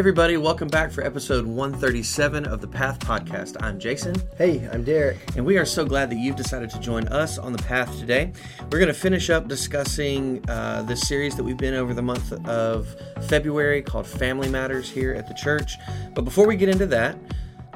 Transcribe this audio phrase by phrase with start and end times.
[0.00, 3.62] everybody, welcome back for episode 137 of the Path Podcast.
[3.62, 4.14] I'm Jason.
[4.38, 5.18] Hey, I'm Derrick.
[5.36, 8.32] And we are so glad that you've decided to join us on the path today.
[8.72, 12.32] We're going to finish up discussing uh, this series that we've been over the month
[12.46, 12.96] of
[13.28, 15.74] February called Family Matters here at the church.
[16.14, 17.18] But before we get into that,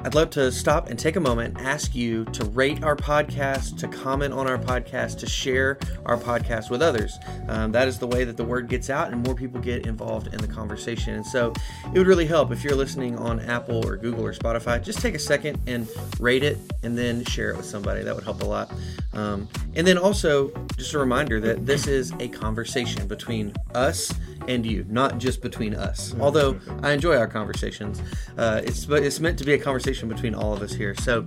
[0.05, 3.87] I'd love to stop and take a moment, ask you to rate our podcast, to
[3.87, 7.17] comment on our podcast, to share our podcast with others.
[7.47, 10.31] Um, that is the way that the word gets out and more people get involved
[10.31, 11.15] in the conversation.
[11.15, 11.53] And so
[11.91, 15.15] it would really help if you're listening on Apple or Google or Spotify, just take
[15.15, 15.87] a second and
[16.19, 18.03] rate it and then share it with somebody.
[18.03, 18.71] That would help a lot.
[19.13, 24.13] Um, and then also, just a reminder that this is a conversation between us
[24.47, 26.13] and you, not just between us.
[26.19, 28.01] Although I enjoy our conversations,
[28.37, 30.95] uh, it's it's meant to be a conversation between all of us here.
[30.95, 31.25] So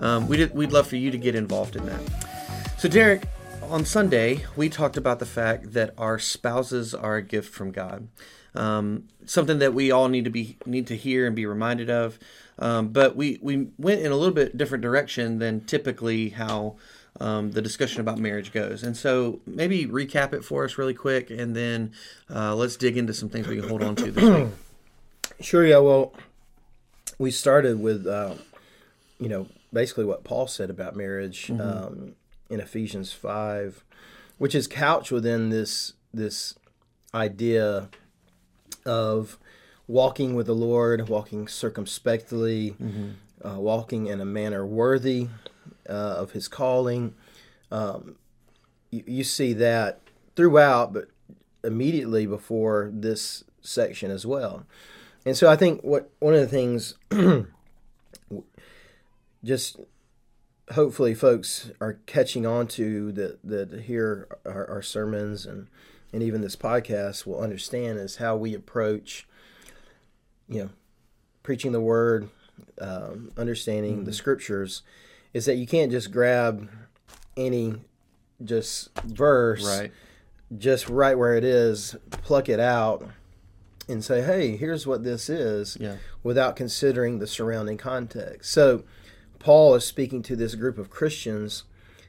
[0.00, 2.00] um, we'd we'd love for you to get involved in that.
[2.78, 3.24] So Derrick,
[3.62, 8.08] on Sunday we talked about the fact that our spouses are a gift from God.
[8.54, 12.18] Um, something that we all need to be need to hear and be reminded of.
[12.58, 16.76] Um, but we we went in a little bit different direction than typically how
[17.20, 18.82] um, the discussion about marriage goes.
[18.82, 21.92] And so maybe recap it for us really quick, and then
[22.32, 24.48] uh, let's dig into some things we can hold on to this week.
[25.40, 25.78] Sure, yeah.
[25.78, 26.14] Well,
[27.18, 28.34] we started with, uh,
[29.18, 31.60] you know, basically what Paul said about marriage mm-hmm.
[31.60, 32.14] um,
[32.48, 33.84] in Ephesians 5,
[34.38, 36.54] which is couched within this, this
[37.14, 37.88] idea
[38.86, 39.38] of
[39.86, 43.46] walking with the Lord, walking circumspectly, mm-hmm.
[43.46, 45.28] uh, walking in a manner worthy
[45.88, 47.14] uh, of his calling.
[47.70, 48.16] Um,
[48.90, 50.00] you, you, see that
[50.36, 51.08] throughout, but
[51.62, 54.64] immediately before this section as well.
[55.28, 56.94] And so I think what one of the things,
[59.44, 59.78] just
[60.72, 65.66] hopefully folks are catching on to that that hear our, our sermons and
[66.14, 69.28] and even this podcast will understand is how we approach,
[70.48, 70.70] you know,
[71.42, 72.30] preaching the word,
[72.80, 74.04] um, understanding mm-hmm.
[74.04, 74.80] the scriptures
[75.34, 76.70] is that you can't just grab
[77.36, 77.74] any
[78.42, 79.92] just verse right.
[80.56, 83.06] just right where it is, pluck it out
[83.88, 85.96] and say, "Hey, here's what this is," yeah.
[86.22, 88.50] without considering the surrounding context.
[88.52, 88.84] So,
[89.38, 91.64] Paul is speaking to this group of Christians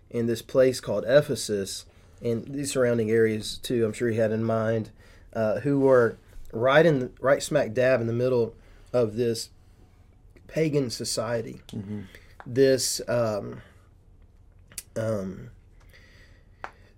[0.09, 1.85] in this place called Ephesus,
[2.21, 3.85] and these surrounding areas too.
[3.85, 4.91] I'm sure he had in mind,
[5.33, 6.17] uh, who were
[6.51, 8.55] right in the, right smack dab in the middle
[8.91, 9.49] of this
[10.47, 11.61] pagan society.
[11.71, 12.01] Mm-hmm
[12.45, 13.61] this um,
[14.95, 15.51] um,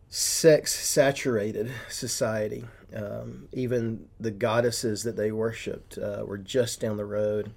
[0.10, 2.66] sex saturated society.
[2.96, 7.54] Um, even the goddesses that they worshipped uh, were just down the road,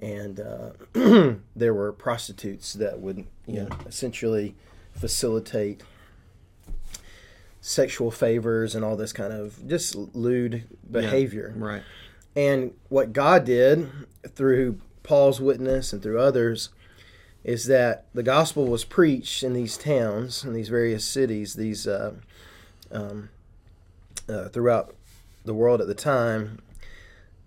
[0.00, 0.70] and uh,
[1.56, 3.62] there were prostitutes that would, you yeah.
[3.64, 4.54] know, essentially
[4.92, 5.82] facilitate
[7.60, 11.54] sexual favors and all this kind of just lewd behavior.
[11.56, 11.82] Yeah, right.
[12.34, 13.90] And what God did
[14.34, 16.70] through Paul's witness and through others
[17.44, 22.14] is that the gospel was preached in these towns, in these various cities, these uh,
[22.90, 23.28] um,
[24.32, 24.94] uh, throughout
[25.44, 26.60] the world at the time,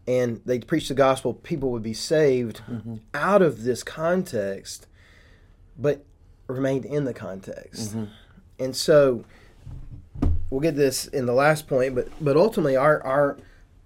[0.07, 1.33] and they preached the gospel.
[1.33, 2.95] People would be saved mm-hmm.
[3.13, 4.87] out of this context,
[5.77, 6.05] but
[6.47, 7.91] remained in the context.
[7.91, 8.05] Mm-hmm.
[8.59, 9.25] And so,
[10.49, 13.37] we'll get this in the last point, but but ultimately, our our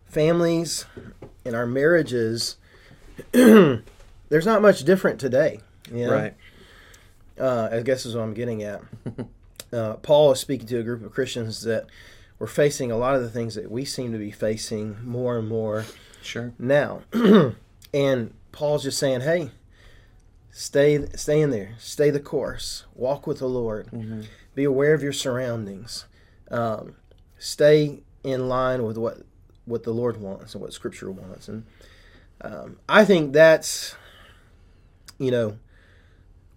[0.06, 0.86] families
[1.46, 2.58] and our marriages.
[3.31, 5.60] there's not much different today
[5.92, 6.14] you know?
[6.14, 6.34] Right.
[7.40, 8.81] Uh, I guess is what I'm getting at.
[9.72, 11.86] Uh, Paul is speaking to a group of Christians that
[12.39, 15.47] were facing a lot of the things that we seem to be facing more and
[15.47, 15.85] more
[16.22, 16.53] sure.
[16.57, 17.01] now.
[17.94, 19.51] and Paul's just saying, hey,
[20.51, 24.22] stay stay in there, stay the course, walk with the Lord, mm-hmm.
[24.55, 26.05] be aware of your surroundings,
[26.50, 26.95] um,
[27.38, 29.19] stay in line with what
[29.66, 31.47] what the Lord wants and what Scripture wants.
[31.47, 31.66] And
[32.41, 33.95] um, I think that's,
[35.19, 35.59] you know,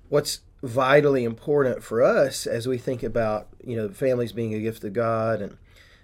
[0.08, 4.84] what's vitally important for us as we think about you know families being a gift
[4.84, 5.56] of God and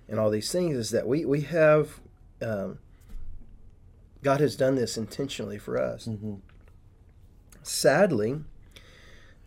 [0.09, 2.01] and all these things is that we we have
[2.43, 2.79] um,
[4.23, 6.07] God has done this intentionally for us.
[6.07, 6.35] Mm-hmm.
[7.63, 8.41] Sadly,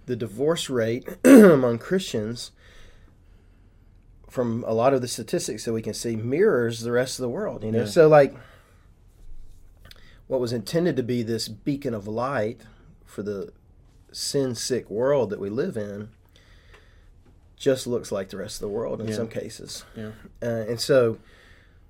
[0.06, 2.52] the divorce rate among Christians,
[4.30, 7.30] from a lot of the statistics that we can see, mirrors the rest of the
[7.30, 7.64] world.
[7.64, 7.86] You know, yeah.
[7.86, 8.36] so like
[10.28, 12.62] what was intended to be this beacon of light
[13.06, 13.52] for the
[14.12, 16.10] sin sick world that we live in
[17.58, 19.16] just looks like the rest of the world in yeah.
[19.16, 19.86] some cases.
[19.96, 20.12] Yeah.
[20.42, 21.20] Uh, and so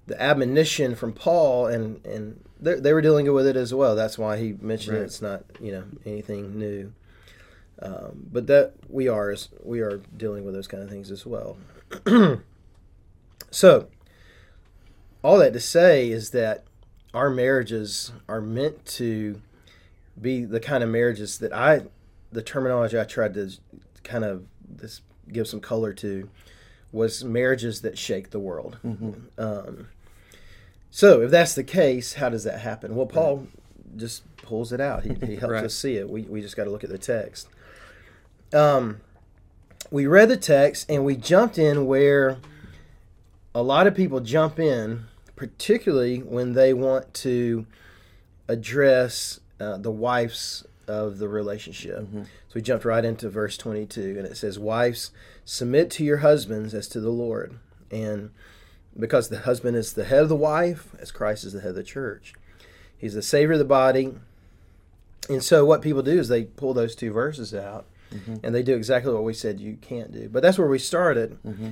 [0.07, 3.95] the admonition from Paul and and they were dealing with it as well.
[3.95, 5.03] That's why he mentioned right.
[5.03, 5.06] it.
[5.06, 6.94] It's not you know anything new.
[7.81, 11.25] Um, but that we are as we are dealing with those kind of things as
[11.25, 11.57] well.
[13.51, 13.88] so
[15.23, 16.63] all that to say is that
[17.13, 19.41] our marriages are meant to
[20.19, 21.81] be the kind of marriages that I,
[22.31, 23.51] the terminology I tried to
[24.04, 25.01] kind of this
[25.31, 26.30] give some color to,
[26.92, 28.78] was marriages that shake the world.
[29.38, 29.88] Um,
[30.89, 32.95] so if that's the case, how does that happen?
[32.95, 33.48] Well, Paul
[33.95, 35.04] just pulls it out.
[35.04, 35.63] He, he helps Right.
[35.66, 36.10] us see it.
[36.10, 37.48] We, we just got to look at the text.
[38.54, 39.00] Um,
[39.89, 42.38] we read the text and we jumped in where
[43.56, 45.06] a lot of people jump in,
[45.36, 47.66] particularly when they want to
[48.48, 52.00] address uh, the wives of the relationship.
[52.00, 52.24] Mm-hmm.
[52.24, 55.12] So we jumped right into verse 22, and it says, Wives,
[55.45, 57.57] submit to your husbands as to the Lord.
[57.89, 58.31] And
[58.98, 61.75] because the husband is the head of the wife, as Christ is the head of
[61.75, 62.33] the church,
[62.98, 64.13] he's the savior of the body.
[65.30, 68.38] And so what people do is they pull those two verses out mm-hmm.
[68.44, 70.30] and they do exactly what we said you can't do.
[70.30, 71.38] But that's where we started.
[71.45, 71.69] Mm-hmm.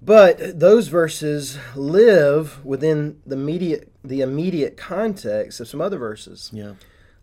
[0.00, 6.74] But those verses live within the immediate the immediate context of some other verses, Yeah.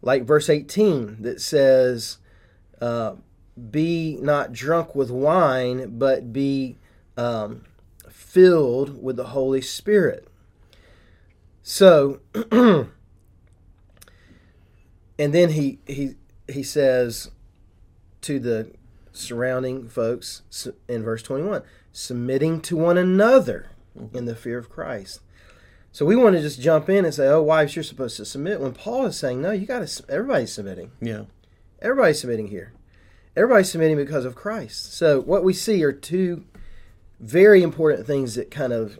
[0.06, 2.20] Like verse 18 that says,
[2.80, 3.16] uh,
[3.70, 6.78] "Be not drunk with wine, but be
[7.18, 7.66] um,
[8.10, 10.30] filled with the Holy Spirit."
[11.62, 12.22] So,
[12.52, 12.88] and
[15.18, 16.16] then he he
[16.48, 17.32] he says
[18.22, 18.72] to the
[19.12, 20.42] surrounding folks
[20.90, 23.70] in verse 21 submitting to one another
[24.14, 25.22] in the fear of Christ.
[25.96, 28.60] So we want to just jump in and say, "Oh, wives, you're supposed to submit."
[28.60, 30.04] When Paul is saying, "No, you got to.
[30.10, 30.92] Everybody's submitting.
[31.00, 31.22] Yeah.
[31.82, 32.74] Everybody's submitting here.
[33.34, 36.44] Everybody's submitting because of Christ." So what we see are two
[37.22, 39.00] very important things that kind of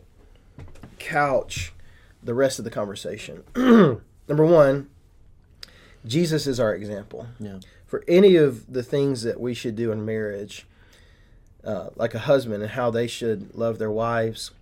[0.98, 1.74] couch
[2.22, 3.44] the rest of the conversation.
[3.54, 4.88] Number one,
[6.06, 7.58] Jesus is our example Yeah.
[7.84, 10.66] for any of the things that we should do in marriage,
[11.62, 14.52] uh, like a husband and how they should love their wives,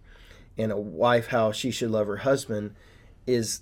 [0.56, 2.74] and a wife how she should love her husband,
[3.26, 3.60] is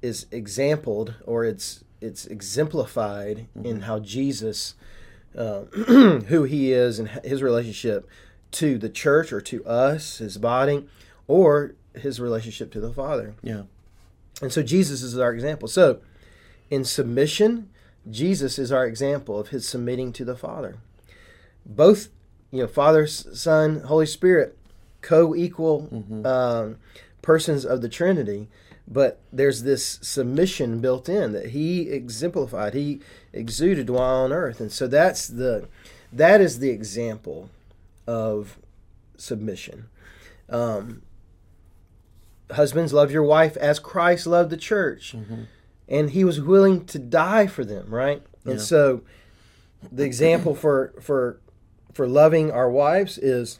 [0.00, 4.74] is exampled or it's it's exemplified in how Jesus,
[5.36, 8.08] uh, who he is and his relationship
[8.52, 10.86] to the church or to us, his body,
[11.26, 13.34] or his relationship to the Father.
[13.42, 13.62] Yeah.
[14.40, 15.68] And so Jesus is our example.
[15.68, 16.00] So
[16.70, 17.68] in submission,
[18.10, 20.76] Jesus is our example of his submitting to the Father.
[21.66, 22.08] Both,
[22.50, 24.57] you know, Father, Son, Holy Spirit,
[25.08, 25.88] co-equal
[26.26, 26.76] um,
[27.22, 28.48] persons of the Trinity,
[28.86, 33.00] but there's this submission built in that he exemplified, he
[33.32, 35.66] exuded while on earth, and so that's the
[36.12, 37.48] that is the example
[38.06, 38.58] of
[39.16, 39.88] submission.
[40.50, 41.02] Um,
[42.50, 45.14] husbands, love your wife as Christ loved the church,
[45.88, 48.22] and he was willing to die for them, right?
[48.44, 49.02] And so,
[49.90, 51.40] the example for for
[51.94, 53.58] for loving our wives is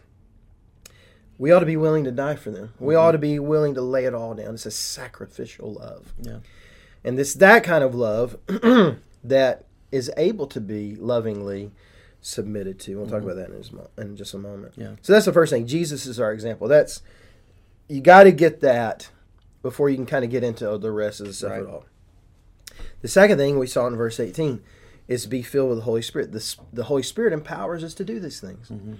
[1.38, 2.72] we ought to be willing to die for them.
[2.78, 3.12] We ought mm-hmm.
[3.12, 4.54] to be willing to lay it all down.
[4.54, 6.38] It's a sacrificial love, Yeah.
[7.04, 8.36] and it's that kind of love
[9.24, 11.72] that is able to be lovingly
[12.20, 12.96] submitted to.
[12.96, 13.30] We'll talk mm-hmm.
[13.30, 14.74] about that in, just a in just a moment.
[14.76, 14.96] Yeah.
[15.02, 15.66] So that's the first thing.
[15.66, 16.68] Jesus is our example.
[16.68, 17.02] That's
[17.88, 19.10] you got to get that
[19.62, 21.60] before you can kind of get into the rest of the stuff Right.
[21.60, 21.84] at all.
[23.00, 24.62] The second thing we saw in verse 18
[25.06, 26.32] is be filled with the Holy Spirit.
[26.32, 28.68] The, the Holy Spirit empowers us to do these things.
[28.68, 28.94] Mm-hmm.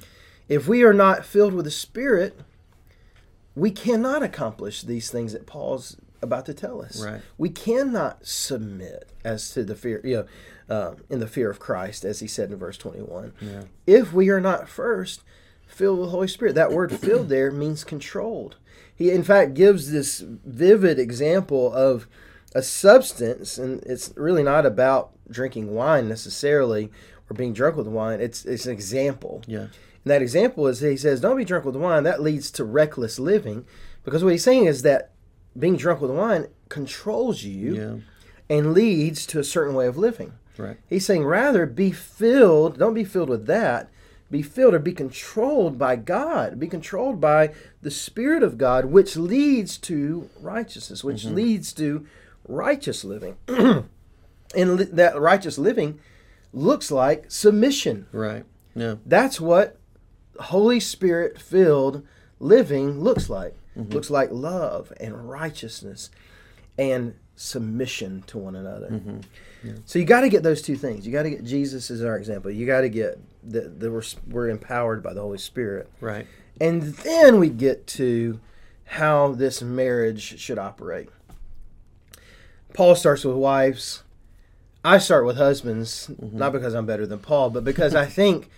[0.48, 2.38] If we are not filled with the Spirit,
[3.54, 7.04] we cannot accomplish these things that Paul's about to tell us.
[7.04, 7.20] Right.
[7.36, 10.26] We cannot submit as to the fear, you
[10.68, 13.62] know, um, in the fear of Christ, as he said in verse 21 Yeah.
[13.86, 15.22] if we are not first
[15.66, 16.54] filled with the Holy Spirit.
[16.54, 18.56] That word filled there means controlled.
[18.94, 22.08] He, in fact, gives this vivid example of
[22.54, 26.90] a substance, and it's really not about drinking wine necessarily
[27.30, 28.20] or being drunk with wine.
[28.20, 29.42] It's, it's an example.
[29.46, 29.66] Yeah.
[30.08, 32.02] And that example is he says, Don't be drunk with wine.
[32.04, 33.66] That leads to reckless living.
[34.04, 35.10] Because what he's saying is that
[35.58, 37.96] being drunk with wine controls you Yeah.
[38.48, 40.32] and leads to a certain way of living.
[40.56, 40.78] Right.
[40.86, 43.90] He's saying rather be filled, don't be filled with that,
[44.30, 49.14] be filled or be controlled by God, be controlled by the Spirit of God, which
[49.14, 51.34] leads to righteousness, which mm-hmm.
[51.34, 52.06] leads to
[52.48, 53.36] righteous living.
[53.46, 56.00] and that righteous living
[56.54, 58.06] looks like submission.
[58.10, 58.46] Right.
[58.74, 58.94] Yeah.
[59.04, 59.78] That's what
[60.38, 62.06] Holy Spirit filled
[62.40, 63.54] living looks like.
[63.76, 63.92] Mm-hmm.
[63.92, 66.10] Looks like love and righteousness
[66.76, 68.88] and submission to one another.
[68.90, 69.76] Mm-hmm.
[69.86, 71.06] So you got to get those two things.
[71.06, 72.50] You got to get Jesus as our example.
[72.50, 75.90] You got to get that we're, we're empowered by the Holy Spirit.
[76.00, 76.26] Right.
[76.60, 78.40] And then we get to
[78.84, 81.08] how this marriage should operate.
[82.74, 84.02] Paul starts with wives.
[84.84, 86.36] I start with husbands, mm-hmm.
[86.36, 88.50] not because I'm better than Paul, but because I think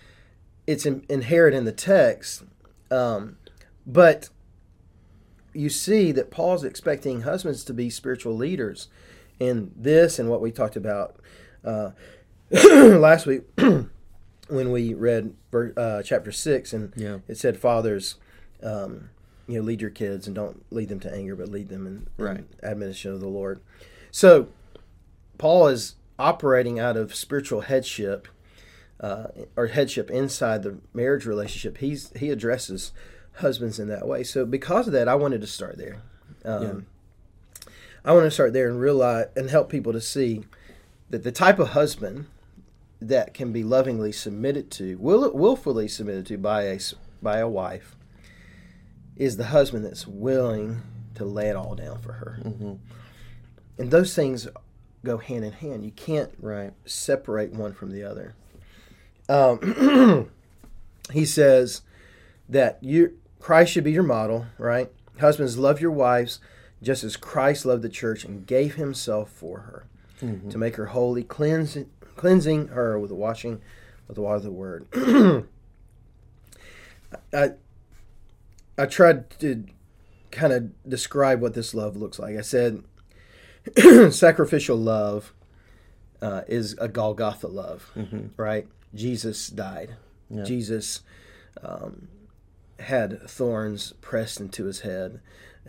[0.71, 2.45] it's in, inherent in the text.
[2.91, 3.37] Um,
[3.87, 4.29] but
[5.53, 8.89] you see that Paul's expecting husbands to be spiritual leaders
[9.41, 11.17] in this and what we talked about
[11.65, 11.91] uh,
[12.50, 15.35] last week when we read
[15.77, 17.19] uh, chapter six, and Yeah.
[17.27, 18.17] it said, "Fathers,
[18.62, 19.11] um,
[19.49, 22.07] you know, lead your kids and don't lead them to anger, but lead them in,
[22.19, 22.45] in Right.
[22.62, 23.61] admonition of the Lord."
[24.12, 24.49] So,
[25.39, 28.29] Paul is operating out of spiritual headship
[29.00, 31.78] uh, or headship inside the marriage relationship.
[31.78, 32.92] He's he addresses
[33.35, 34.23] husbands in that way.
[34.23, 36.02] So, because of that, I wanted to start there.
[36.45, 36.87] Um,
[38.04, 40.45] I want to start there and realize and help people to see
[41.11, 42.26] that the type of husband
[43.00, 46.78] that can be lovingly submitted to, will willfully submitted to by a
[47.23, 47.97] by a wife,
[49.16, 50.83] is the husband that's willing
[51.14, 52.38] to lay it all down for her.
[52.42, 52.75] hmm
[53.78, 54.49] And those things
[55.04, 55.85] go hand in hand.
[55.85, 56.73] You can't Right.
[56.85, 58.35] separate one from the other.
[59.31, 60.29] Um,
[61.13, 61.83] he says
[62.49, 64.91] that you Christ should be your model, right?
[65.21, 66.41] Husbands, love your wives
[66.83, 69.85] just as Christ loved the church and gave himself for her
[70.21, 70.51] Mhm.
[70.51, 73.61] to make her holy, cleansing, cleansing her with the washing
[74.09, 74.87] of the water of the word.
[77.33, 77.53] I,
[78.79, 79.65] I tried to
[80.31, 82.37] kind of describe what this love looks like.
[82.37, 82.83] I said
[84.11, 85.33] sacrificial love
[86.23, 88.67] uh, is a Golgotha love, hmm right?
[88.95, 89.97] Jesus died.
[90.29, 90.45] Yeah.
[90.45, 91.03] Jesus
[91.63, 92.09] um,
[92.79, 95.21] had thorns pressed into his head.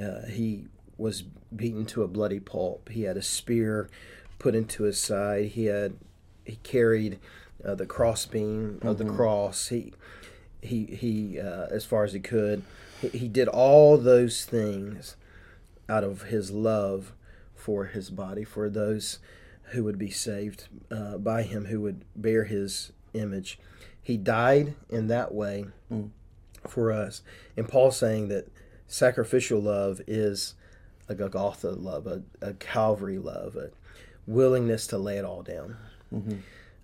[0.01, 0.66] Uh, he
[0.98, 1.24] was
[1.56, 2.90] beaten to a bloody pulp.
[2.90, 3.90] He had a spear
[4.40, 5.48] put into his side.
[5.50, 5.94] He had
[6.46, 7.20] he carried
[7.63, 9.16] uh, the crossbeam of the Mhm.
[9.16, 9.68] cross.
[9.68, 9.94] He
[10.62, 12.63] he he uh, as far as he could.
[13.01, 15.16] He, he did all those things
[15.90, 17.13] out of his love
[17.56, 19.20] for his body, for those
[19.74, 23.60] who would be saved uh, by him, who would bear his image.
[24.01, 26.10] He died in that way Mm.
[26.68, 27.22] for us.
[27.58, 28.48] And Paul's saying that
[28.88, 30.56] sacrificial love is
[31.10, 33.72] a Golgotha love, a, a Calvary love, a
[34.27, 35.77] willingness to lay it all down.
[36.10, 36.36] hmm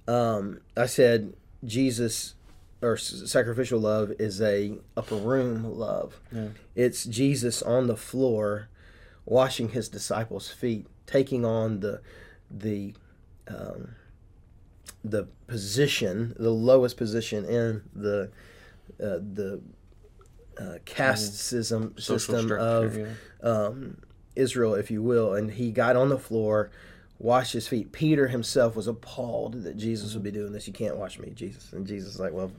[0.07, 1.33] Um, I said
[1.65, 2.33] Jesus
[2.81, 6.19] or sacrificial love is a upper room love.
[6.31, 6.49] Yeah.
[6.75, 8.69] It's Jesus on the floor,
[9.25, 12.01] washing his disciples' feet, taking on the
[12.51, 12.93] the
[13.47, 13.95] um,
[15.11, 18.31] the position, the lowest position in the
[19.01, 19.61] uh, the
[20.59, 21.99] uh, caste system Mm-hmm.
[21.99, 23.05] System of yeah.
[23.41, 23.97] um,
[24.35, 26.71] Israel, if you will, and he got on the floor,
[27.19, 27.91] washed his feet.
[27.91, 30.67] Peter himself was appalled that Jesus would be doing this.
[30.67, 31.73] You can't wash me, Jesus.
[31.73, 32.51] And Jesus is like, well,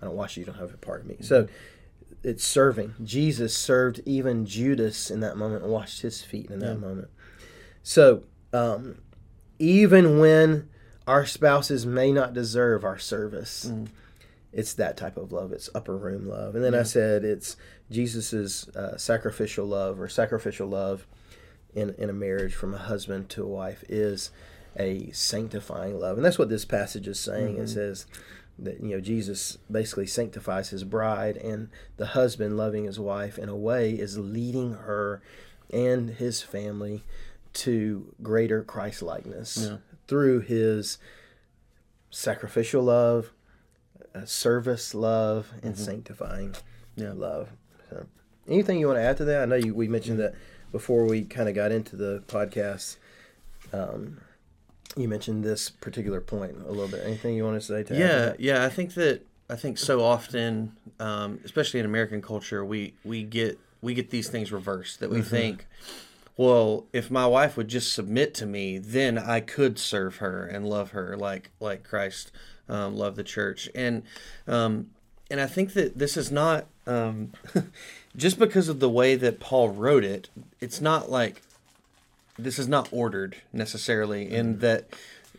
[0.00, 0.40] I don't wash you.
[0.42, 1.16] You don't have a part of me.
[1.20, 1.48] So
[2.22, 2.94] it's serving.
[3.04, 6.86] Jesus served even Judas in that moment and washed his feet in that Yeah.
[6.86, 7.08] moment.
[7.82, 8.98] So um,
[9.58, 10.68] even when
[11.06, 13.88] our spouses may not deserve our service, Mm.
[14.52, 15.52] it's that type of love.
[15.52, 16.54] It's upper room love.
[16.54, 17.56] And then I said it's
[17.90, 21.06] Jesus's uh, sacrificial love or sacrificial love
[21.74, 24.30] in, in a marriage from a husband to a wife is
[24.78, 26.16] a sanctifying love.
[26.16, 27.56] And that's what this passage is saying.
[27.56, 27.68] It Mhm.
[27.68, 28.06] says
[28.58, 33.48] that, you know, Jesus basically sanctifies his bride and the husband loving his wife in
[33.48, 35.20] a way is leading her
[35.70, 37.02] and his family
[37.54, 39.76] to greater Christ likeness Yeah.
[40.06, 40.98] Through his
[42.10, 43.32] sacrificial love,
[44.14, 45.78] uh, service love, and Mhm.
[45.78, 46.54] sanctifying
[46.96, 47.12] Yeah.
[47.12, 47.50] love.
[47.90, 48.06] So,
[48.48, 49.42] anything you want to add to that?
[49.42, 50.34] I know you, we mentioned that
[50.72, 52.96] before we kind of got into the podcast.
[53.72, 54.20] Um,
[54.96, 57.00] you mentioned this particular point a little bit.
[57.04, 58.40] Anything you want to say to yeah that?
[58.40, 63.24] yeah i think that i think so often um, especially in american culture we we
[63.24, 65.24] get we get these things reversed that we Mhm.
[65.24, 65.66] think
[66.36, 70.68] well if my wife would just submit to me then i could serve her and
[70.68, 72.32] love her like like christ
[72.66, 73.68] um, loved the church.
[73.74, 74.02] And
[74.46, 74.90] um,
[75.30, 77.32] and i think that this is not um,
[78.16, 80.28] just because of the way that paul wrote it
[80.60, 81.42] it's not like
[82.38, 84.86] this is not ordered necessarily in that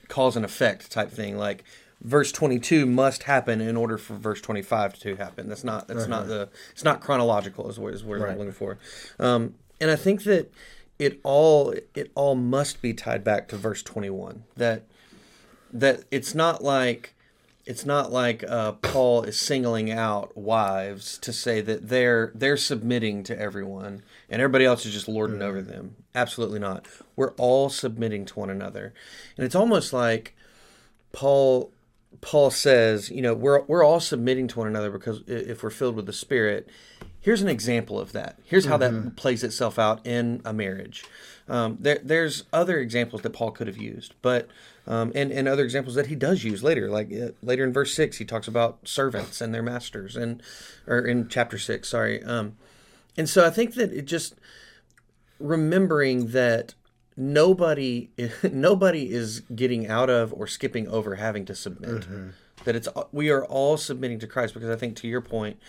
[0.07, 1.37] cause and effect type thing.
[1.37, 1.63] Like
[2.01, 5.49] verse 22 must happen in order for verse 25 to happen.
[5.49, 8.31] That's not that's not the it's not chronological is what is what Right.
[8.31, 8.77] i'm looking for.
[9.19, 10.51] Um, and i think that
[10.99, 14.83] it all it all must be tied back to verse 21 that
[15.71, 17.15] that it's not like
[17.65, 23.23] it's not like uh, Paul is singling out wives to say that they're they're submitting
[23.23, 25.95] to everyone and everybody else is just lording over them.
[26.13, 26.85] Absolutely not.
[27.15, 28.93] We're all submitting to one another,
[29.35, 30.35] and it's almost like
[31.11, 31.71] Paul
[32.21, 35.95] Paul says, you know, we're we're all submitting to one another because if we're filled
[35.95, 36.69] with the Spirit.
[37.19, 38.37] Here's an example of that.
[38.43, 41.03] Here's how that plays itself out in a marriage.
[41.49, 44.47] Um, there, there's other examples that Paul could have used, but
[44.85, 46.87] um, and and other examples that he does use later.
[46.87, 50.41] Like uh, later in verse six, he talks about servants and their masters, and
[50.85, 52.23] or in chapter six, sorry.
[52.23, 52.57] Um,
[53.17, 54.35] and so I think that it just
[55.39, 56.75] remembering that
[57.17, 58.09] nobody
[58.51, 62.05] nobody is getting out of or skipping over having to submit.
[62.63, 65.59] That it's we are all submitting to Christ because I think to your point,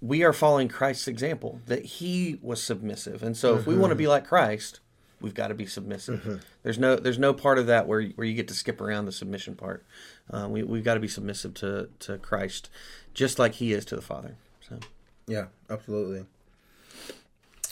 [0.00, 3.96] we are following Christ's example that he was submissive, and so if we want to
[3.96, 4.80] be like Christ,
[5.20, 6.42] we've got to be submissive.
[6.62, 9.12] There's no there's no part of that where where you get to skip around the
[9.12, 9.84] submission part.
[10.30, 12.68] Uh, we we've got to be submissive to to Christ,
[13.14, 14.36] just like He is to the Father.
[14.68, 14.78] So
[15.26, 16.26] Yeah, absolutely.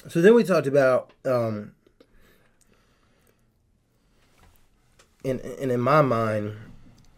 [0.09, 1.73] So then we talked about, um,
[5.25, 6.57] and and in my mind,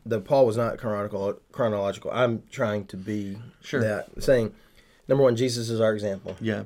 [0.04, 1.40] the Paul was not chronological.
[1.52, 2.10] Chronological.
[2.12, 3.80] I'm trying to be Sure.
[3.80, 4.54] that saying,
[5.08, 6.36] number one, Jesus is our example.
[6.40, 6.64] yeah,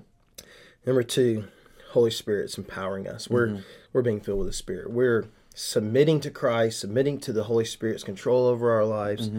[0.86, 1.44] Number two,
[1.90, 3.28] Holy Spirit's empowering us.
[3.28, 3.62] We're
[3.92, 4.90] we're being filled with the Spirit.
[4.90, 9.30] We're submitting to Christ, submitting to the Holy Spirit's control over our lives.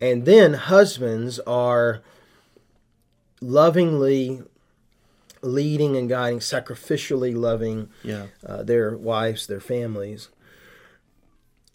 [0.00, 2.02] And then husbands are
[3.40, 4.42] lovingly
[5.42, 10.28] leading and guiding, sacrificially loving yeah, uh, their wives, their families.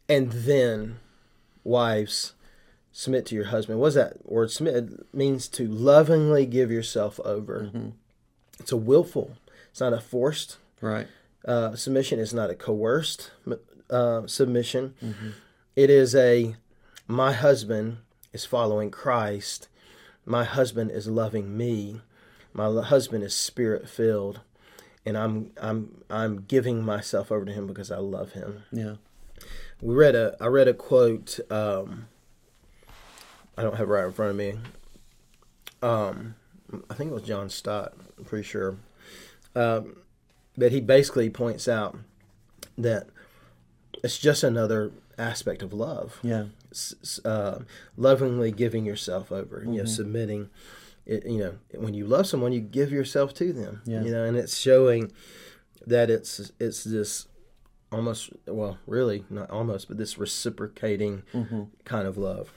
[0.10, 1.00] And then
[1.64, 2.34] wives
[2.92, 3.80] submit to your husband.
[3.80, 4.76] What does that word submit?
[4.76, 7.92] It means to lovingly give yourself over.
[8.60, 9.32] It's a willful.
[9.72, 11.08] It's not a forced right,
[11.46, 12.20] uh, submission.
[12.20, 13.32] It's not a coerced
[13.90, 14.94] uh, submission.
[15.76, 16.56] It is a
[17.08, 17.98] my husband
[18.32, 19.68] is following Christ.
[20.26, 22.02] My husband is loving me.
[22.54, 24.42] My husband is spirit filled,
[25.06, 28.64] and I'm I'm I'm giving myself over to him because I love him.
[28.72, 28.96] yeah,
[29.84, 31.40] We read a I read a quote.
[31.52, 32.08] Um,
[33.58, 34.54] I don't have it right in front of me.
[35.82, 36.36] Um,
[36.90, 37.94] I think it was John Stott.
[38.18, 38.78] I'm pretty sure.
[39.56, 39.98] Um,
[40.58, 41.98] but he basically points out
[42.78, 43.08] that
[44.04, 46.18] it's just another aspect of love.
[46.24, 46.46] yeah,
[47.26, 47.60] uh,
[47.98, 49.64] lovingly giving yourself over.
[49.66, 50.50] You know, submitting.
[51.06, 53.82] It, you know, when you love someone, you give yourself to them.
[53.84, 54.02] Yeah.
[54.02, 55.12] You know, and it's showing
[55.86, 57.28] that it's it's this
[57.94, 61.64] almost well, really not almost, but this reciprocating mm-hmm.
[61.86, 62.52] kind of love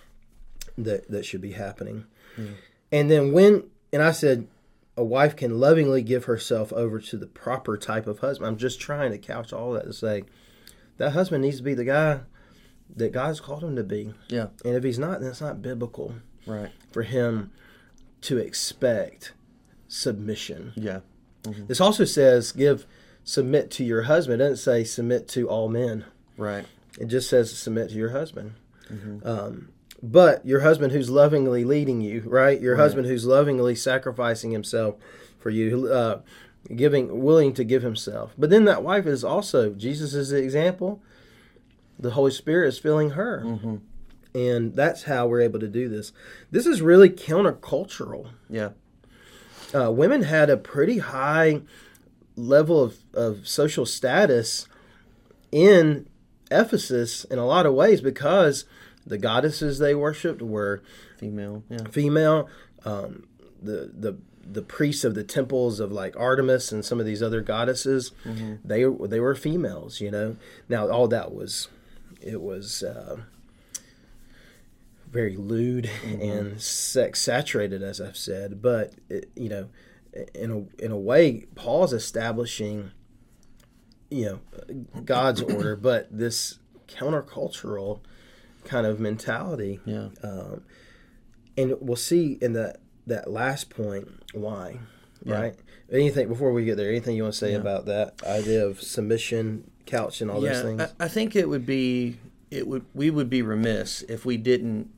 [0.79, 2.05] that that should be happening.
[2.35, 2.53] Hmm.
[2.93, 4.49] And then when and I said
[4.97, 8.49] a wife can lovingly give herself over to the proper type of husband.
[8.49, 10.25] I'm just trying to couch all that to say
[10.97, 12.21] that husband needs to be the guy
[12.95, 14.15] that God's called him to be.
[14.29, 16.15] yeah, And if he's not, then it's not biblical
[16.47, 17.51] right, for him
[18.23, 19.35] to expect
[19.89, 20.73] submission.
[20.77, 21.01] yeah,
[21.43, 21.67] mm-hmm.
[21.67, 22.87] This also says give
[23.27, 24.41] submit to your husband.
[24.41, 26.07] It doesn't say submit to all men.
[26.39, 26.65] right,
[26.99, 28.55] It just says submit to your husband.
[29.25, 29.69] Um,
[30.03, 32.59] but your husband who's lovingly leading you, right?
[32.61, 34.95] Your husband who's lovingly sacrificing himself
[35.41, 36.21] for you, uh,
[36.75, 38.33] giving, willing to give himself.
[38.39, 41.03] But then that wife is also Jesus is the example.
[41.99, 43.43] The Holy Spirit is filling her,
[44.35, 46.13] and that's how we're able to do this.
[46.51, 48.71] This is really countercultural yeah,
[49.75, 51.63] uh, women had a pretty high
[52.37, 54.69] level of, of social status
[55.51, 56.07] in
[56.51, 58.65] Ephesus in a lot of ways because
[59.07, 60.83] the goddesses they worshipped were
[61.19, 62.49] female, yeah, female.
[62.85, 63.27] Um,
[63.63, 64.19] the the
[64.49, 68.13] the priests of the temples of like Artemis and some of these other goddesses,
[68.65, 70.01] they they were females.
[70.01, 70.37] You know,
[70.69, 71.69] now all that was
[72.21, 72.83] it was.
[72.83, 73.23] Uh,
[75.09, 78.61] very lewd and sex saturated, as I've said.
[78.61, 79.69] But it, you know,
[80.35, 82.91] in a in a way, Paul's establishing,
[84.11, 84.41] you know,
[85.05, 88.01] God's order, but this countercultural
[88.65, 89.81] kind of mentality.
[89.85, 90.63] yeah, Um,
[91.57, 94.79] and we'll see in that that last point why,
[95.25, 95.41] Yeah.
[95.41, 95.55] right?
[95.93, 96.89] Anything before we get there?
[96.89, 97.59] Anything you want to say Yeah.
[97.59, 100.81] about that idea of submission, couch, and all those things?
[100.83, 102.19] I, I think it would be
[102.51, 104.91] it would we would be remiss if we didn't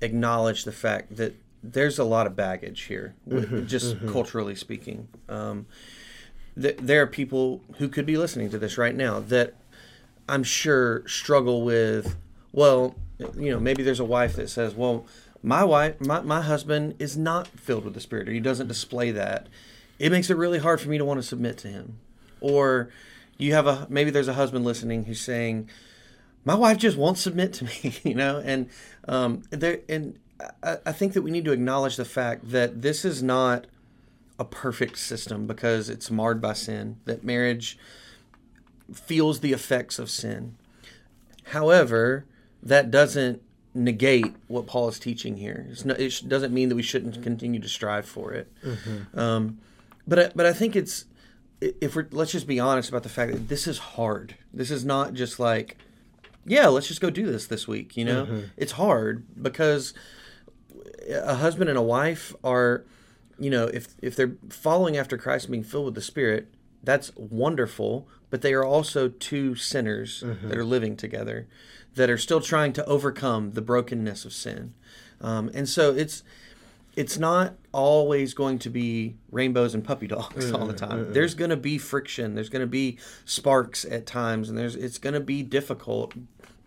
[0.00, 1.34] acknowledge the fact that
[1.72, 5.08] there's a lot of baggage here, with- just culturally speaking.
[5.28, 5.66] Um,
[6.60, 9.54] th- there are people who could be listening to this right now that
[10.28, 12.16] I'm sure struggle with.
[12.52, 15.06] Well, you know, maybe there's a wife that says, "Well,
[15.42, 19.10] my wife, my, my husband is not filled with the Spirit, or he doesn't display
[19.12, 19.48] that.
[19.98, 21.98] It makes it really hard for me to want to submit to him."
[22.40, 22.90] Or
[23.38, 25.68] you have a maybe there's a husband listening who's saying,
[26.44, 28.68] "My wife just won't submit to me," you know, and
[29.08, 30.18] um, there and
[30.62, 33.66] I, I think that we need to acknowledge the fact that this is not
[34.38, 36.96] a perfect system because it's marred by sin.
[37.04, 37.78] That marriage
[38.92, 40.56] feels the effects of sin.
[41.48, 42.24] However,
[42.62, 43.42] that doesn't
[43.74, 45.66] negate what Paul is teaching here.
[45.70, 48.50] It's no, it doesn't mean that we shouldn't continue to strive for it.
[49.14, 49.58] Um,
[50.06, 51.06] but I, but I think it's
[51.60, 54.36] if we're let's just be honest about the fact that this is hard.
[54.52, 55.76] This is not just like
[56.46, 57.96] yeah, let's just go do this this week.
[57.96, 59.94] You know, it's hard because
[61.08, 62.84] a husband and a wife are
[63.38, 67.12] you know, if if they're following after Christ and being filled with the Spirit, that's
[67.16, 68.08] wonderful.
[68.30, 70.48] But they are also two sinners mm-hmm.
[70.48, 71.46] that are living together,
[71.94, 74.74] that are still trying to overcome the brokenness of sin.
[75.20, 76.22] Um, and so it's
[76.96, 81.04] it's not always going to be rainbows and puppy dogs all the time.
[81.04, 81.12] Mm-hmm.
[81.12, 82.34] There's going to be friction.
[82.34, 86.14] There's going to be sparks at times, and there's it's going to be difficult,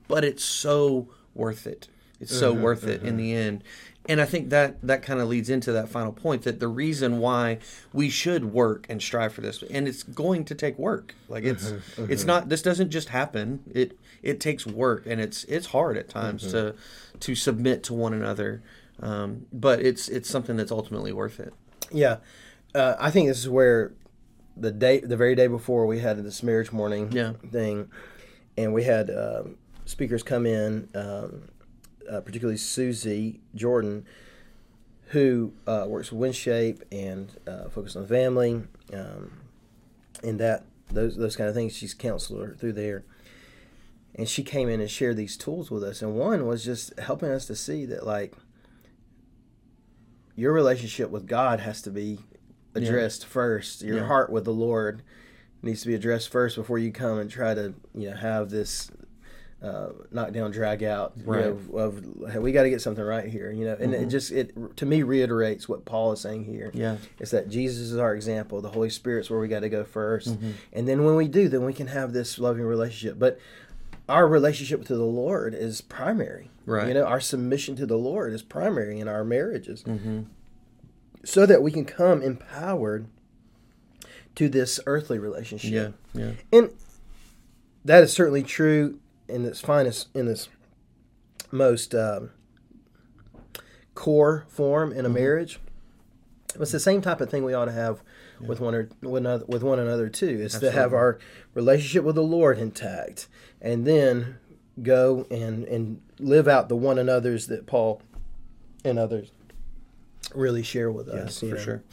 [0.07, 1.87] but it's so worth it.
[2.19, 2.63] It's so mm-hmm.
[2.63, 3.63] worth it in the end.
[4.09, 7.19] And I think that that kind of leads into that final point that the reason
[7.19, 7.59] why
[7.91, 11.13] we should work and strive for this, and it's going to take work.
[11.27, 13.63] Like it's it's not this doesn't just happen.
[13.73, 16.75] It it takes work, and it's it's hard at times to
[17.19, 18.61] to submit to one another.
[19.01, 21.53] Um, but it's it's something that's ultimately worth it.
[21.91, 22.17] Yeah,
[22.73, 23.91] uh, I think this is where
[24.55, 27.33] the day, the very day before, we had this marriage morning Yeah.
[27.51, 27.89] thing,
[28.57, 31.43] and we had um speakers come in, um,
[32.09, 34.05] uh, particularly Susie Jordan,
[35.09, 39.31] who uh, works with WinShape and uh, focused on family, um,
[40.23, 41.75] and that those those kind of things.
[41.75, 43.03] She's counselor through there.
[44.15, 47.29] And she came in and shared these tools with us, and one was just helping
[47.29, 48.33] us to see that like
[50.35, 52.19] your relationship with God has to be
[52.73, 53.81] addressed first.
[53.83, 54.05] Your Yeah.
[54.07, 55.03] heart with the Lord
[55.61, 58.89] needs to be addressed first before you come and try to you know have this
[59.63, 63.25] uh, knock down drag out you know, of hey, we got to get something right
[63.27, 66.69] here you know and it just it to me reiterates what Paul is saying here
[66.75, 66.97] Yeah.
[67.19, 70.27] it's that Jesus is our example the Holy Spirit's where we got to go 1st
[70.29, 70.51] Mm-hmm.
[70.73, 73.39] and then when we do then we can have this loving relationship but
[74.07, 76.87] our relationship to the Lord is primary Right.
[76.89, 80.21] you know our submission to the Lord is primary in our marriages Mm-hmm.
[81.23, 83.07] so that we can come empowered
[84.35, 85.95] to this earthly relationship.
[86.13, 86.21] Yeah.
[86.23, 86.31] Yeah.
[86.53, 86.69] And
[87.83, 90.49] that is certainly true in its finest, in its
[91.51, 92.31] most um,
[93.95, 95.59] core form in a marriage.
[96.59, 98.01] It's the same type of thing we ought to have
[98.39, 100.27] with one or with another, with one another too.
[100.27, 101.19] Is to have our
[101.53, 103.27] relationship with the Lord intact,
[103.61, 104.37] and then
[104.81, 108.01] go and and live out the one another's that Paul
[108.83, 109.31] and others
[110.33, 111.43] really share with Yeah, us.
[111.43, 111.61] you for know.
[111.61, 111.83] sure.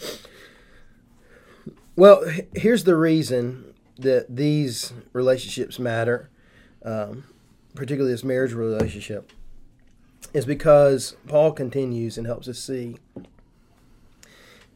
[1.97, 6.29] Well, here's the reason that these relationships matter,
[6.85, 7.25] um,
[7.75, 9.33] particularly this marriage relationship,
[10.33, 12.97] is because Paul continues and helps us see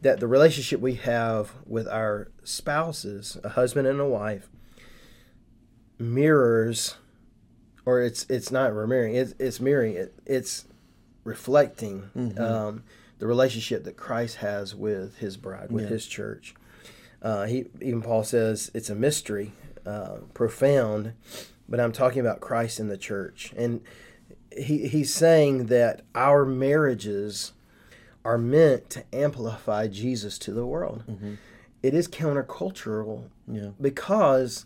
[0.01, 4.47] that the relationship we have with our spouses, a husband and a wife,
[5.97, 6.95] mirrors,
[7.85, 10.65] or it's it's not mirroring, it's, it's mirroring, it, it's
[11.23, 12.83] reflecting um,
[13.19, 15.89] the relationship that Christ has with His bride, with Yeah.
[15.89, 16.55] His church.
[17.21, 19.51] Uh, he even Paul says it's a mystery,
[19.85, 21.13] uh, profound,
[21.69, 23.81] but I'm talking about Christ and the church, and
[24.51, 27.53] he he's saying that our marriages
[28.25, 31.03] are meant to amplify Jesus to the world.
[31.09, 31.35] Mm-hmm.
[31.81, 33.69] It is countercultural Yeah.
[33.79, 34.65] because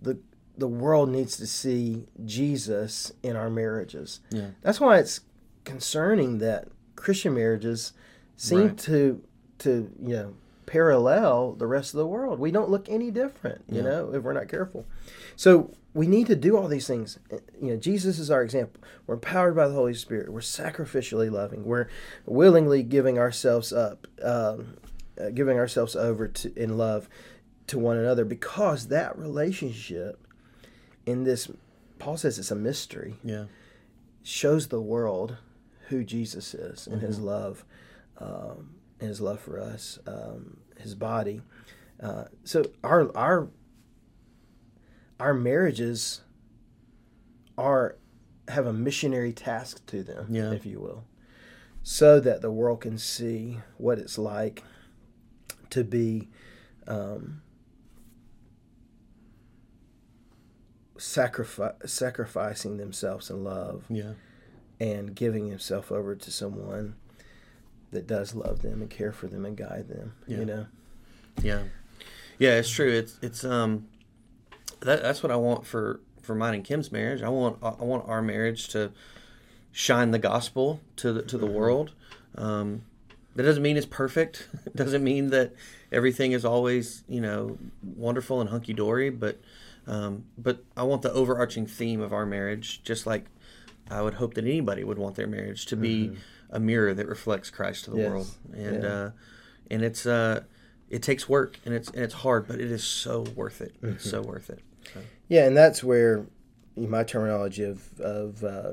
[0.00, 0.18] the
[0.58, 4.20] the world needs to see Jesus in our marriages.
[4.30, 4.48] Yeah.
[4.62, 5.20] That's why it's
[5.64, 7.92] concerning that Christian marriages
[8.36, 8.78] seem Right.
[8.78, 9.22] to
[9.58, 10.34] to you know
[10.66, 12.38] parallel the rest of the world.
[12.38, 13.82] We don't look any different, you Yeah.
[13.88, 14.84] know, if we're not careful.
[15.36, 17.18] So we need to do all these things.
[17.60, 18.80] You know, Jesus is our example.
[19.06, 20.30] We're empowered by the Holy Spirit.
[20.32, 21.64] We're sacrificially loving.
[21.64, 21.88] We're
[22.26, 24.76] willingly giving ourselves up, um,
[25.18, 27.08] uh, giving ourselves over to in love
[27.68, 30.18] to one another because that relationship
[31.06, 31.48] in this
[31.98, 33.46] Paul says it's a mystery Yeah.
[34.22, 35.36] shows the world
[35.88, 37.06] who Jesus is and Mm-hmm.
[37.06, 37.64] his love,
[38.18, 41.42] um, and his love for us, um, his body.
[42.00, 43.48] Uh, so our our
[45.18, 46.20] our marriages
[47.58, 47.96] are
[48.48, 50.52] have a missionary task to them, Yeah.
[50.52, 51.04] if you will,
[51.82, 54.62] so that the world can see what it's like
[55.70, 56.28] to be.
[56.86, 57.42] Um,
[61.84, 64.12] sacrificing themselves in love Yeah.
[64.80, 66.96] and giving himself over to someone
[67.92, 70.14] that does love them and care for them and guide them.
[70.26, 70.38] Yeah.
[70.38, 70.66] You know,
[71.42, 71.62] Yeah,
[72.38, 72.90] yeah, it's true.
[72.90, 73.88] It's it's um,
[74.80, 77.22] that that's what I want for for mine and Kim's marriage.
[77.22, 78.92] I want I want our marriage to
[79.72, 81.92] shine the gospel to the to the world.
[82.36, 82.82] Um,
[83.34, 84.48] that doesn't mean it's perfect.
[84.66, 85.52] It doesn't mean that
[85.90, 89.10] everything is always you know wonderful and hunky dory.
[89.10, 89.40] But
[89.86, 93.26] um, but I want the overarching theme of our marriage, just like
[93.90, 96.16] I would hope that anybody would want their marriage to be
[96.50, 98.10] a mirror that reflects Christ to the Yes.
[98.10, 98.28] world.
[98.54, 98.88] And Yeah.
[98.88, 99.10] uh,
[99.70, 100.44] and it's uh,
[100.88, 103.74] it takes work and it's and it's hard, but it is so worth it.
[103.82, 104.60] It's so worth it.
[104.94, 106.26] So, yeah, and that's where
[106.76, 108.72] my terminology of of uh,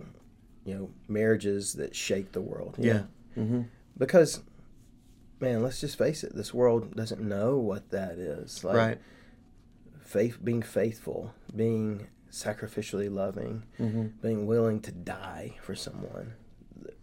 [0.66, 2.76] you know marriages that shake the world.
[2.78, 3.04] yeah.
[3.38, 3.62] Mm-hmm.
[3.98, 4.42] because
[5.40, 6.34] man, let's just face it.
[6.36, 8.64] This world doesn't know what that is.
[8.64, 9.02] Like, right.
[10.00, 14.08] Faith, being faithful, being sacrificially loving, Mm-hmm.
[14.22, 16.34] being willing to die for someone.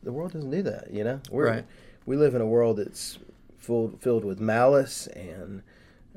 [0.02, 0.92] The- world doesn't do that.
[0.92, 1.64] You know, We're, Right.
[2.06, 3.18] We live in a world that's
[3.58, 5.62] full filled with malice and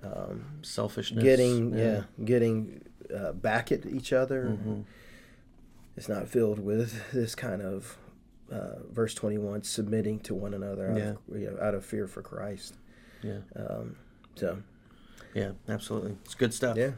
[0.02, 1.24] um, Selfishness.
[1.24, 2.82] getting yeah, getting
[3.16, 4.46] uh, back at each other.
[4.58, 4.82] Mm-hmm.
[5.96, 7.98] It's not filled with this kind of
[8.52, 12.08] uh, verse twenty one submitting to one another out, of, you know, out of fear
[12.08, 12.76] for Christ.
[13.22, 13.40] Yeah.
[13.56, 13.98] Um,
[14.36, 14.64] so
[15.34, 15.52] Yeah.
[15.68, 16.16] Absolutely.
[16.26, 16.78] It's good stuff.
[16.78, 16.92] yeah,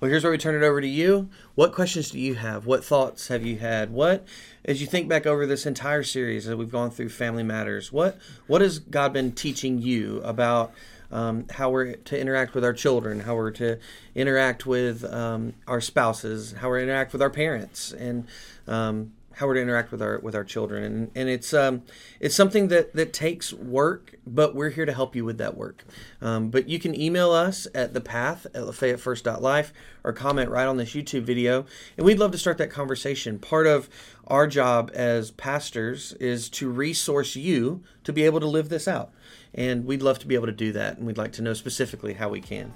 [0.00, 1.28] Well, here's where we turn it over to you.
[1.54, 2.66] What questions do you have?
[2.66, 3.90] What thoughts have you had?
[3.90, 4.26] What,
[4.64, 8.18] as you think back over this entire series that we've gone through, Family Matters, what
[8.46, 10.72] what has God been teaching you about
[11.10, 13.78] um, how we're to interact with our children, how we're to
[14.14, 18.26] interact with um, our spouses, how we're to interact with our parents, and
[18.66, 21.82] um, how we're to interact with our with our children, and and it's um
[22.18, 25.84] it's something that that takes work, but we're here to help you with that work.
[26.20, 29.72] Um, but you can email us at the path at lafayettefirst.life
[30.02, 33.38] or comment right on this YouTube video, and we'd love to start that conversation.
[33.38, 33.88] Part of
[34.26, 39.12] our job as pastors is to resource you to be able to live this out,
[39.54, 42.14] and we'd love to be able to do that, and we'd like to know specifically
[42.14, 42.72] how we can.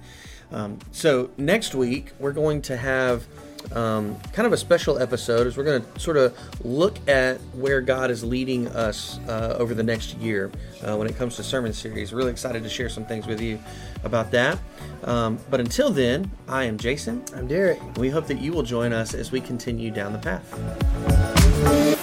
[0.53, 3.27] Um, so next week we're going to have
[3.73, 7.81] um, kind of a special episode as we're going to sort of look at where
[7.81, 10.51] God is leading us uh, over the next year
[10.83, 12.13] uh, when it comes to sermon series.
[12.13, 13.59] Really excited to share some things with you
[14.05, 14.59] about that.
[15.05, 17.25] Um, but until then, I am Jason.
[17.35, 17.81] I'm Derrick.
[17.97, 22.02] We hope that you will join us as we continue down the path.